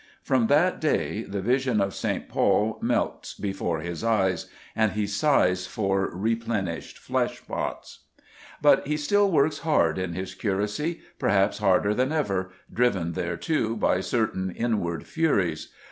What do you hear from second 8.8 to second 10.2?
he still works hard in